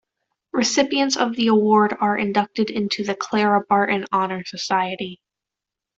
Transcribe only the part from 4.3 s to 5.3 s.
Society.